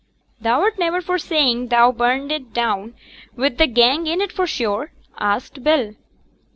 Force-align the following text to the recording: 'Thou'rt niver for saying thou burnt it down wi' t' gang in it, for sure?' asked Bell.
'Thou'rt 0.41 0.79
niver 0.79 0.99
for 0.99 1.19
saying 1.19 1.67
thou 1.67 1.91
burnt 1.91 2.31
it 2.31 2.51
down 2.53 2.95
wi' 3.37 3.49
t' 3.49 3.67
gang 3.67 4.07
in 4.07 4.19
it, 4.19 4.31
for 4.31 4.47
sure?' 4.47 4.91
asked 5.19 5.63
Bell. 5.63 5.93